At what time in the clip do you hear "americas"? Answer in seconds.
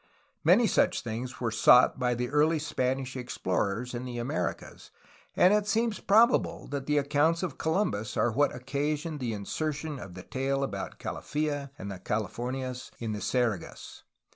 4.17-4.89